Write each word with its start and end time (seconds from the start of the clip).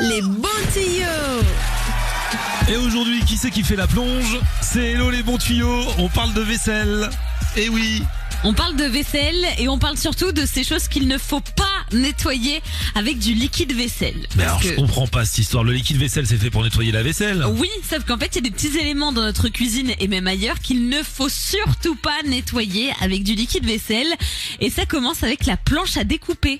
Les 0.00 0.22
bons 0.22 0.48
tuyaux 0.72 1.42
Et 2.68 2.76
aujourd'hui, 2.76 3.20
qui 3.24 3.36
c'est 3.36 3.50
qui 3.50 3.62
fait 3.62 3.76
la 3.76 3.86
plonge 3.86 4.38
C'est 4.60 4.92
Hello 4.92 5.10
les 5.10 5.22
bons 5.22 5.38
tuyaux, 5.38 5.84
on 5.98 6.08
parle 6.08 6.32
de 6.34 6.40
vaisselle. 6.40 7.10
Et 7.56 7.68
oui, 7.68 8.02
On 8.44 8.54
parle 8.54 8.76
de 8.76 8.84
vaisselle 8.84 9.44
et 9.58 9.68
on 9.68 9.78
parle 9.78 9.98
surtout 9.98 10.32
de 10.32 10.46
ces 10.46 10.64
choses 10.64 10.88
qu'il 10.88 11.06
ne 11.08 11.18
faut 11.18 11.40
pas 11.40 11.66
nettoyer 11.92 12.62
avec 12.94 13.18
du 13.18 13.34
liquide 13.34 13.72
vaisselle. 13.74 14.26
mais 14.36 14.44
alors 14.44 14.60
que- 14.62 14.68
je 14.68 14.74
comprends 14.74 15.06
pas 15.06 15.24
cette 15.24 15.38
histoire. 15.38 15.64
Le 15.64 15.72
liquide 15.72 15.98
vaisselle 15.98 16.26
c'est 16.26 16.38
fait 16.38 16.50
pour 16.50 16.62
nettoyer 16.62 16.92
la 16.92 17.02
vaisselle. 17.02 17.44
Oui, 17.56 17.68
sauf 17.88 18.04
qu'en 18.04 18.16
fait, 18.16 18.28
il 18.32 18.34
y 18.36 18.38
a 18.38 18.42
des 18.42 18.50
petits 18.50 18.78
éléments 18.78 19.12
dans 19.12 19.22
notre 19.22 19.48
cuisine 19.48 19.92
et 19.98 20.08
même 20.08 20.26
ailleurs 20.26 20.60
qu'il 20.60 20.88
ne 20.88 21.02
faut 21.02 21.28
surtout 21.28 21.96
pas 21.96 22.16
nettoyer 22.26 22.90
avec 23.02 23.24
du 23.24 23.34
liquide 23.34 23.66
vaisselle. 23.66 24.08
Et 24.60 24.70
ça 24.70 24.86
commence 24.86 25.22
avec 25.22 25.44
la 25.46 25.56
planche 25.58 25.96
à 25.96 26.04
découper. 26.04 26.58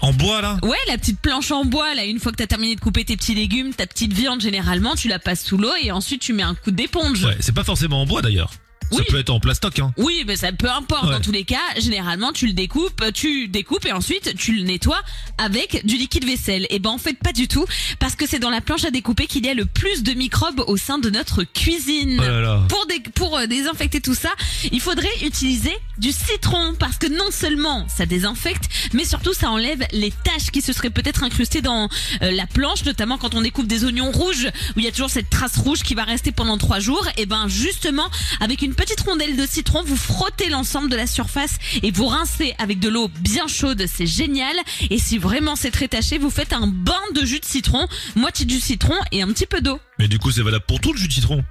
En 0.00 0.12
bois 0.12 0.40
là 0.42 0.58
Ouais, 0.62 0.76
la 0.88 0.98
petite 0.98 1.20
planche 1.20 1.50
en 1.50 1.64
bois, 1.64 1.94
là, 1.94 2.04
une 2.04 2.18
fois 2.18 2.32
que 2.32 2.36
t'as 2.36 2.46
terminé 2.46 2.74
de 2.74 2.80
couper 2.80 3.04
tes 3.04 3.16
petits 3.16 3.34
légumes, 3.34 3.72
ta 3.72 3.86
petite 3.86 4.12
viande, 4.12 4.40
généralement, 4.40 4.94
tu 4.94 5.08
la 5.08 5.18
passes 5.18 5.44
sous 5.44 5.58
l'eau 5.58 5.72
et 5.82 5.90
ensuite 5.90 6.20
tu 6.20 6.32
mets 6.32 6.42
un 6.42 6.54
coup 6.54 6.70
d'éponge. 6.70 7.24
Ouais, 7.24 7.36
c'est 7.40 7.54
pas 7.54 7.64
forcément 7.64 8.02
en 8.02 8.06
bois 8.06 8.22
d'ailleurs. 8.22 8.52
Ça 8.92 8.98
Oui. 8.98 9.04
peut 9.08 9.18
être 9.18 9.30
en 9.30 9.40
plastoc 9.40 9.78
hein. 9.78 9.92
Oui, 9.96 10.24
mais 10.26 10.36
ça 10.36 10.52
peu 10.52 10.70
importe. 10.70 11.04
Ouais. 11.04 11.10
Dans 11.12 11.20
tous 11.20 11.32
les 11.32 11.44
cas, 11.44 11.56
généralement, 11.78 12.32
tu 12.32 12.46
le 12.46 12.52
découpes, 12.52 13.02
tu 13.14 13.48
découpes 13.48 13.84
et 13.86 13.92
ensuite 13.92 14.34
tu 14.36 14.52
le 14.56 14.62
nettoies 14.62 15.00
avec 15.38 15.84
du 15.84 15.96
liquide 15.96 16.24
vaisselle. 16.24 16.66
Et 16.70 16.78
ben 16.78 16.90
en 16.90 16.98
fait 16.98 17.14
pas 17.14 17.32
du 17.32 17.48
tout, 17.48 17.64
parce 17.98 18.14
que 18.16 18.26
c'est 18.28 18.38
dans 18.38 18.50
la 18.50 18.60
planche 18.60 18.84
à 18.84 18.90
découper 18.90 19.26
qu'il 19.26 19.44
y 19.46 19.48
a 19.48 19.54
le 19.54 19.64
plus 19.66 20.02
de 20.02 20.12
microbes 20.12 20.62
au 20.66 20.76
sein 20.76 20.98
de 20.98 21.10
notre 21.10 21.42
cuisine. 21.44 22.18
Oh 22.20 22.22
là 22.22 22.40
là. 22.40 22.62
Pour, 22.68 22.86
dé- 22.86 23.02
pour 23.14 23.36
euh, 23.38 23.46
désinfecter 23.46 24.00
tout 24.00 24.14
ça, 24.14 24.30
il 24.70 24.80
faudrait 24.80 25.08
utiliser 25.24 25.72
du 25.98 26.12
citron 26.12 26.74
parce 26.78 26.98
que 26.98 27.06
non 27.06 27.30
seulement 27.30 27.86
ça 27.88 28.06
désinfecte, 28.06 28.64
mais 28.92 29.04
surtout 29.04 29.32
ça 29.34 29.50
enlève 29.50 29.84
les 29.92 30.10
taches 30.10 30.50
qui 30.52 30.62
se 30.62 30.72
seraient 30.72 30.90
peut-être 30.90 31.22
incrustées 31.24 31.62
dans 31.62 31.88
euh, 32.22 32.30
la 32.30 32.46
planche, 32.46 32.84
notamment 32.84 33.18
quand 33.18 33.34
on 33.34 33.40
découpe 33.42 33.66
des 33.66 33.84
oignons 33.84 34.10
rouges 34.10 34.48
où 34.76 34.78
il 34.80 34.84
y 34.84 34.88
a 34.88 34.92
toujours 34.92 35.10
cette 35.10 35.30
trace 35.30 35.56
rouge 35.56 35.82
qui 35.82 35.94
va 35.94 36.04
rester 36.04 36.32
pendant 36.32 36.58
trois 36.58 36.80
jours. 36.80 37.06
Et 37.16 37.26
ben 37.26 37.48
justement, 37.48 38.08
avec 38.40 38.62
une 38.62 38.74
petite 38.82 39.00
rondelle 39.02 39.36
de 39.36 39.46
citron, 39.46 39.84
vous 39.84 39.96
frottez 39.96 40.48
l'ensemble 40.48 40.90
de 40.90 40.96
la 40.96 41.06
surface 41.06 41.56
et 41.84 41.92
vous 41.92 42.06
rincez 42.06 42.52
avec 42.58 42.80
de 42.80 42.88
l'eau 42.88 43.08
bien 43.20 43.46
chaude, 43.46 43.84
c'est 43.86 44.08
génial. 44.08 44.56
Et 44.90 44.98
si 44.98 45.18
vraiment 45.18 45.54
c'est 45.54 45.70
très 45.70 45.86
taché, 45.86 46.18
vous 46.18 46.30
faites 46.30 46.52
un 46.52 46.66
bain 46.66 47.00
de 47.14 47.24
jus 47.24 47.38
de 47.38 47.44
citron, 47.44 47.86
moitié 48.16 48.44
du 48.44 48.58
citron 48.58 48.96
et 49.12 49.22
un 49.22 49.28
petit 49.28 49.46
peu 49.46 49.60
d'eau. 49.60 49.78
Mais 50.00 50.08
du 50.08 50.18
coup 50.18 50.32
c'est 50.32 50.42
valable 50.42 50.64
pour 50.66 50.80
tout 50.80 50.92
le 50.92 50.98
jus 50.98 51.06
de 51.06 51.12
citron. 51.12 51.44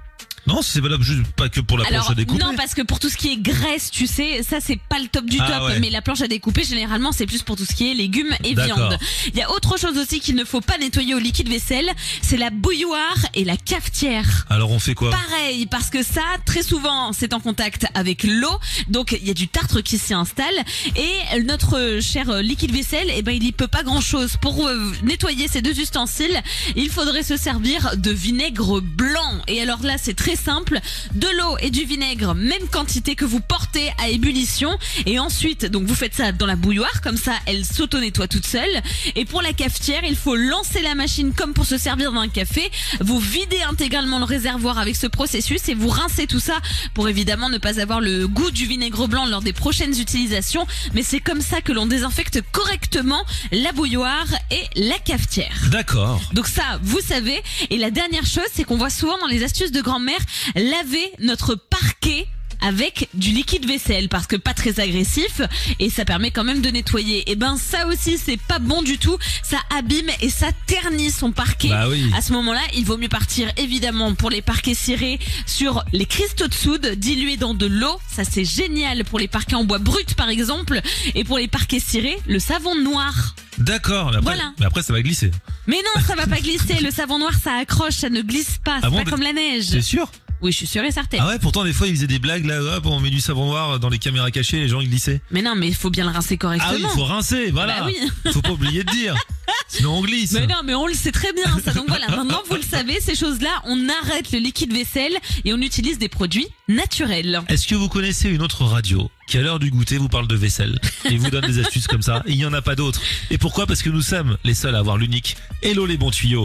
Non, 0.46 0.60
c'est 0.62 0.80
valable 0.80 1.04
juste 1.04 1.22
pas 1.36 1.48
que 1.48 1.60
pour 1.60 1.78
la 1.78 1.84
planche 1.84 2.10
à 2.10 2.14
découper. 2.14 2.42
non 2.42 2.54
parce 2.56 2.74
que 2.74 2.82
pour 2.82 2.98
tout 2.98 3.08
ce 3.08 3.16
qui 3.16 3.30
est 3.32 3.36
graisse, 3.36 3.90
tu 3.90 4.06
sais, 4.06 4.42
ça 4.42 4.58
c'est 4.60 4.78
pas 4.88 4.98
le 4.98 5.06
top 5.06 5.24
du 5.26 5.38
Ah 5.40 5.58
top. 5.58 5.68
ouais. 5.68 5.78
Mais 5.80 5.90
la 5.90 6.02
planche 6.02 6.20
à 6.20 6.28
découper 6.28 6.64
généralement 6.64 7.12
c'est 7.12 7.26
plus 7.26 7.42
pour 7.42 7.56
tout 7.56 7.64
ce 7.64 7.74
qui 7.74 7.90
est 7.90 7.94
légumes 7.94 8.34
et 8.44 8.54
viande. 8.54 8.98
Il 9.28 9.36
y 9.38 9.42
a 9.42 9.50
autre 9.52 9.78
chose 9.78 9.96
aussi 9.98 10.18
qu'il 10.20 10.34
ne 10.34 10.44
faut 10.44 10.60
pas 10.60 10.78
nettoyer 10.78 11.14
au 11.14 11.18
liquide 11.18 11.48
vaisselle, 11.48 11.88
c'est 12.22 12.36
la 12.36 12.50
bouilloire 12.50 13.16
et 13.34 13.44
la 13.44 13.56
cafetière. 13.56 14.46
Alors 14.50 14.70
on 14.72 14.78
fait 14.80 14.94
quoi? 14.94 15.10
Pareil, 15.10 15.66
parce 15.66 15.90
que 15.90 16.02
ça, 16.02 16.22
très 16.44 16.62
souvent, 16.62 17.12
c'est 17.12 17.32
en 17.34 17.40
contact 17.40 17.86
avec 17.94 18.24
l'eau, 18.24 18.58
donc 18.88 19.12
il 19.12 19.26
y 19.26 19.30
a 19.30 19.34
du 19.34 19.46
tartre 19.48 19.80
qui 19.80 19.96
s'y 19.98 20.12
installe, 20.14 20.54
et 20.96 21.40
notre 21.42 21.98
cher 22.00 22.42
liquide 22.42 22.72
vaisselle, 22.72 23.10
eh 23.14 23.22
ben, 23.22 23.32
il 23.32 23.44
y 23.44 23.52
peut 23.52 23.68
pas 23.68 23.82
grand 23.82 24.00
chose. 24.00 24.36
Pour 24.40 24.66
euh, 24.66 24.92
nettoyer 25.04 25.46
ces 25.48 25.62
deux 25.62 25.78
ustensiles, 25.78 26.40
il 26.76 26.88
faudrait 26.90 27.22
se 27.22 27.36
servir 27.36 27.96
de 27.96 28.10
vinaigre 28.10 28.80
blanc. 28.80 29.40
Et 29.46 29.60
alors 29.62 29.82
là, 29.82 29.96
c'est 29.98 30.14
très 30.14 30.31
simple, 30.36 30.80
de 31.14 31.28
l'eau 31.38 31.56
et 31.60 31.70
du 31.70 31.84
vinaigre, 31.84 32.34
même 32.34 32.68
quantité 32.70 33.14
que 33.14 33.24
vous 33.24 33.40
portez 33.40 33.90
à 33.98 34.08
ébullition, 34.08 34.78
et 35.06 35.18
ensuite, 35.18 35.66
donc 35.66 35.84
vous 35.84 35.94
faites 35.94 36.14
ça 36.14 36.32
dans 36.32 36.46
la 36.46 36.56
bouilloire, 36.56 37.00
comme 37.02 37.16
ça, 37.16 37.32
elle 37.46 37.64
s'auto-nettoie 37.64 38.28
toute 38.28 38.46
seule. 38.46 38.82
Et 39.16 39.24
pour 39.24 39.42
la 39.42 39.52
cafetière, 39.52 40.02
il 40.08 40.16
faut 40.16 40.36
lancer 40.36 40.82
la 40.82 40.94
machine 40.94 41.32
comme 41.32 41.54
pour 41.54 41.66
se 41.66 41.78
servir 41.78 42.12
d'un 42.12 42.28
café, 42.28 42.70
vous 43.00 43.18
videz 43.18 43.62
intégralement 43.62 44.18
le 44.18 44.24
réservoir 44.24 44.78
avec 44.78 44.96
ce 44.96 45.06
processus 45.06 45.68
et 45.68 45.74
vous 45.74 45.88
rincez 45.88 46.26
tout 46.26 46.40
ça 46.40 46.58
pour 46.94 47.08
évidemment 47.08 47.48
ne 47.48 47.58
pas 47.58 47.80
avoir 47.80 48.00
le 48.00 48.26
goût 48.26 48.50
du 48.50 48.66
vinaigre 48.66 49.08
blanc 49.08 49.26
lors 49.26 49.42
des 49.42 49.52
prochaines 49.52 49.98
utilisations. 49.98 50.66
Mais 50.94 51.02
c'est 51.02 51.20
comme 51.20 51.40
ça 51.40 51.60
que 51.60 51.72
l'on 51.72 51.86
désinfecte 51.86 52.40
correctement 52.52 53.24
la 53.50 53.72
bouilloire 53.72 54.26
et 54.50 54.62
la 54.76 54.98
cafetière. 54.98 55.68
D'accord. 55.70 56.20
Donc 56.32 56.46
ça, 56.46 56.78
vous 56.82 57.00
savez. 57.00 57.42
Et 57.70 57.78
la 57.78 57.90
dernière 57.90 58.26
chose, 58.26 58.44
c'est 58.52 58.64
qu'on 58.64 58.76
voit 58.76 58.90
souvent 58.90 59.18
dans 59.18 59.26
les 59.26 59.42
astuces 59.42 59.72
de 59.72 59.80
grand-mère 59.80 60.21
laver 60.54 61.12
notre 61.20 61.54
parquet 61.54 62.26
avec 62.62 63.08
du 63.12 63.32
liquide 63.32 63.66
vaisselle 63.66 64.08
parce 64.08 64.26
que 64.26 64.36
pas 64.36 64.54
très 64.54 64.80
agressif 64.80 65.42
et 65.78 65.90
ça 65.90 66.04
permet 66.04 66.30
quand 66.30 66.44
même 66.44 66.62
de 66.62 66.70
nettoyer. 66.70 67.30
Et 67.30 67.34
ben 67.34 67.56
ça 67.56 67.86
aussi 67.88 68.16
c'est 68.16 68.40
pas 68.40 68.58
bon 68.58 68.82
du 68.82 68.98
tout, 68.98 69.18
ça 69.42 69.58
abîme 69.76 70.10
et 70.20 70.30
ça 70.30 70.46
ternit 70.66 71.10
son 71.10 71.32
parquet. 71.32 71.68
Bah 71.68 71.88
oui. 71.88 72.10
À 72.16 72.22
ce 72.22 72.32
moment-là, 72.32 72.60
il 72.74 72.84
vaut 72.84 72.96
mieux 72.96 73.08
partir 73.08 73.50
évidemment 73.56 74.14
pour 74.14 74.30
les 74.30 74.42
parquets 74.42 74.74
cirés 74.74 75.18
sur 75.46 75.84
les 75.92 76.06
cristaux 76.06 76.48
de 76.48 76.54
soude 76.54 76.86
dilués 76.96 77.36
dans 77.36 77.54
de 77.54 77.66
l'eau. 77.66 77.98
Ça 78.10 78.22
c'est 78.24 78.44
génial 78.44 79.04
pour 79.04 79.18
les 79.18 79.28
parquets 79.28 79.56
en 79.56 79.64
bois 79.64 79.78
brut 79.78 80.14
par 80.14 80.28
exemple 80.28 80.80
et 81.14 81.24
pour 81.24 81.38
les 81.38 81.48
parquets 81.48 81.80
cirés, 81.80 82.16
le 82.26 82.38
savon 82.38 82.76
noir. 82.76 83.34
D'accord. 83.58 84.10
Mais 84.10 84.16
après, 84.18 84.34
Voilà. 84.34 84.52
mais 84.58 84.66
après 84.66 84.82
ça 84.82 84.92
va 84.92 85.02
glisser. 85.02 85.30
Mais 85.66 85.76
non, 85.76 86.02
ça 86.06 86.14
va 86.14 86.26
pas 86.26 86.40
glisser. 86.40 86.80
Le 86.82 86.90
savon 86.90 87.18
noir, 87.18 87.32
ça 87.42 87.54
accroche, 87.56 87.94
ça 87.94 88.08
ne 88.10 88.22
glisse 88.22 88.58
pas. 88.64 88.78
C'est 88.80 88.86
Ah 88.86 88.90
bon, 88.90 89.04
pas 89.04 89.10
comme 89.10 89.22
la 89.22 89.32
neige. 89.32 89.64
C'est 89.66 89.82
sûr? 89.82 90.10
Oui, 90.40 90.50
je 90.50 90.56
suis 90.56 90.66
sûre 90.66 90.82
et 90.82 90.90
certaine. 90.90 91.20
Ah 91.22 91.28
ouais, 91.28 91.38
pourtant 91.38 91.62
des 91.62 91.72
fois 91.72 91.86
ils 91.86 91.94
faisaient 91.94 92.08
des 92.08 92.18
blagues 92.18 92.44
là, 92.46 92.60
hop, 92.60 92.86
on 92.86 92.98
met 92.98 93.10
du 93.10 93.20
savon 93.20 93.46
noir 93.46 93.78
dans 93.78 93.88
les 93.88 93.98
caméras 93.98 94.32
cachées, 94.32 94.58
les 94.58 94.68
gens 94.68 94.80
ils 94.80 94.88
glissaient. 94.90 95.20
Mais 95.30 95.40
non, 95.40 95.54
mais 95.54 95.68
il 95.68 95.74
faut 95.74 95.88
bien 95.90 96.04
le 96.04 96.10
rincer 96.10 96.36
correctement. 96.36 96.72
Ah 96.72 96.74
oui, 96.76 96.82
il 96.84 96.88
faut 96.90 97.04
rincer, 97.04 97.50
voilà. 97.52 97.80
Bah 97.82 97.86
oui. 97.86 98.32
Faut 98.32 98.42
pas 98.42 98.50
oublier 98.50 98.82
de 98.82 98.90
dire. 98.90 99.14
Sinon 99.68 99.96
on 99.98 100.02
glisse. 100.02 100.32
Mais 100.32 100.46
non, 100.46 100.62
mais 100.64 100.74
on 100.74 100.86
le 100.86 100.94
sait 100.94 101.12
très 101.12 101.32
bien, 101.32 101.58
ça. 101.64 101.72
Donc 101.72 101.86
voilà, 101.88 102.08
maintenant 102.08 102.42
vous 102.48 102.56
le 102.56 102.62
savez, 102.62 103.00
ces 103.00 103.14
choses-là, 103.14 103.62
on 103.64 103.88
arrête 103.88 104.32
le 104.32 104.38
liquide 104.38 104.72
vaisselle 104.72 105.16
et 105.44 105.52
on 105.52 105.58
utilise 105.58 105.98
des 105.98 106.08
produits 106.08 106.46
naturels. 106.68 107.42
Est-ce 107.48 107.66
que 107.66 107.74
vous 107.74 107.88
connaissez 107.88 108.28
une 108.28 108.42
autre 108.42 108.64
radio 108.64 109.10
qui 109.26 109.38
à 109.38 109.42
l'heure 109.42 109.58
du 109.58 109.70
goûter 109.70 109.98
vous 109.98 110.08
parle 110.08 110.28
de 110.28 110.36
vaisselle 110.36 110.78
et 111.08 111.16
vous 111.16 111.30
donne 111.30 111.46
des 111.46 111.58
astuces 111.58 111.86
comme 111.86 112.02
ça? 112.02 112.22
Il 112.26 112.36
n'y 112.36 112.44
en 112.44 112.52
a 112.52 112.62
pas 112.62 112.74
d'autres 112.74 113.00
Et 113.30 113.38
pourquoi? 113.38 113.66
Parce 113.66 113.82
que 113.82 113.90
nous 113.90 114.02
sommes 114.02 114.36
les 114.44 114.54
seuls 114.54 114.74
à 114.74 114.78
avoir 114.78 114.96
l'unique 114.98 115.36
Hello 115.62 115.86
les 115.86 115.96
bons 115.96 116.10
tuyaux. 116.10 116.40